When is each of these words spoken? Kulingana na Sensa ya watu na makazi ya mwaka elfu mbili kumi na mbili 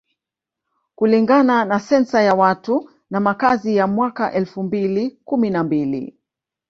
Kulingana 0.95 1.65
na 1.65 1.79
Sensa 1.79 2.21
ya 2.21 2.33
watu 2.33 2.89
na 3.09 3.19
makazi 3.19 3.75
ya 3.75 3.87
mwaka 3.87 4.33
elfu 4.33 4.63
mbili 4.63 5.09
kumi 5.25 5.49
na 5.49 5.63
mbili 5.63 6.17